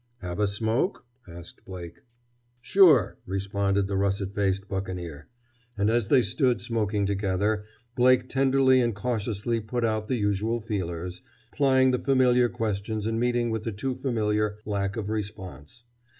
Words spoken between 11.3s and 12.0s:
plying the